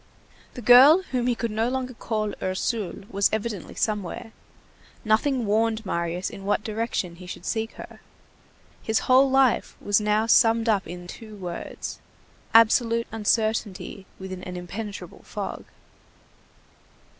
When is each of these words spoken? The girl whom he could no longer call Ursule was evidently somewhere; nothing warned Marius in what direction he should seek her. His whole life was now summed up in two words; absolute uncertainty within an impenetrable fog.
The 0.55 0.63
girl 0.63 1.03
whom 1.11 1.27
he 1.27 1.35
could 1.35 1.51
no 1.51 1.69
longer 1.69 1.93
call 1.93 2.33
Ursule 2.41 3.03
was 3.11 3.29
evidently 3.31 3.75
somewhere; 3.75 4.31
nothing 5.05 5.45
warned 5.45 5.85
Marius 5.85 6.31
in 6.31 6.43
what 6.43 6.63
direction 6.63 7.17
he 7.17 7.27
should 7.27 7.45
seek 7.45 7.73
her. 7.73 8.01
His 8.81 9.01
whole 9.01 9.29
life 9.29 9.77
was 9.79 10.01
now 10.01 10.25
summed 10.25 10.67
up 10.67 10.87
in 10.87 11.05
two 11.05 11.35
words; 11.35 11.99
absolute 12.51 13.05
uncertainty 13.11 14.07
within 14.17 14.41
an 14.43 14.57
impenetrable 14.57 15.21
fog. 15.23 15.65